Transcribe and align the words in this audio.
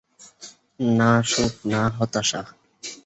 না 0.97 1.11
সুখ 1.31 1.53
না 1.71 1.81
হতাশা। 1.97 2.41